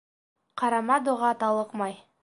Ҡарама 0.61 0.99
дуға 1.11 1.33
талыҡмай. 1.45 1.99